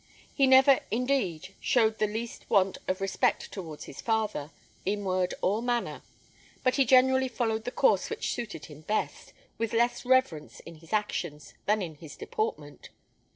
[0.33, 4.49] He never, indeed, showed the least want of respect towards his father,
[4.83, 6.01] in word or manner;
[6.63, 10.91] but he generally followed the course which suited him best, with less reverence in his
[10.91, 12.89] actions than in his deportment.